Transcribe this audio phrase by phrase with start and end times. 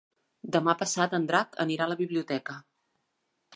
[0.55, 2.59] Demà passat en Drac anirà a la biblioteca.